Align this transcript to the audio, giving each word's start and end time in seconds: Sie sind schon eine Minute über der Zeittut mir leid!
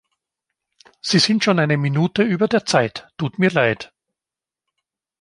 Sie 1.01 1.19
sind 1.19 1.43
schon 1.43 1.59
eine 1.59 1.77
Minute 1.77 2.23
über 2.23 2.47
der 2.47 2.65
Zeittut 2.65 3.37
mir 3.37 3.51
leid! 3.51 3.93